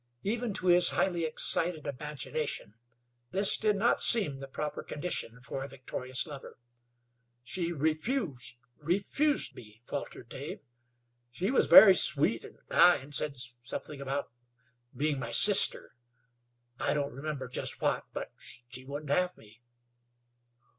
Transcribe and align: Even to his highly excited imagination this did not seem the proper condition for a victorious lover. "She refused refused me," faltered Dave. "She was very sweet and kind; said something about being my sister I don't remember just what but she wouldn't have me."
Even 0.23 0.51
to 0.55 0.65
his 0.65 0.89
highly 0.89 1.25
excited 1.25 1.85
imagination 1.85 2.73
this 3.29 3.55
did 3.55 3.75
not 3.75 4.01
seem 4.01 4.39
the 4.39 4.47
proper 4.47 4.81
condition 4.81 5.39
for 5.41 5.63
a 5.63 5.67
victorious 5.67 6.25
lover. 6.25 6.57
"She 7.43 7.71
refused 7.71 8.55
refused 8.77 9.53
me," 9.55 9.83
faltered 9.85 10.27
Dave. 10.27 10.61
"She 11.29 11.51
was 11.51 11.67
very 11.67 11.93
sweet 11.93 12.43
and 12.43 12.57
kind; 12.67 13.13
said 13.13 13.37
something 13.61 14.01
about 14.01 14.31
being 14.97 15.19
my 15.19 15.29
sister 15.29 15.91
I 16.79 16.95
don't 16.95 17.13
remember 17.13 17.47
just 17.47 17.79
what 17.79 18.05
but 18.11 18.33
she 18.69 18.83
wouldn't 18.83 19.11
have 19.11 19.37
me." 19.37 19.61